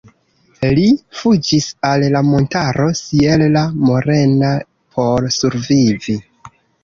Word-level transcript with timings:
Li 0.77 0.85
fuĝis 1.17 1.67
al 1.89 2.05
la 2.15 2.21
montaro 2.29 2.87
Sierra 3.01 3.63
Morena 3.89 4.49
por 4.99 5.29
survivi. 5.39 6.17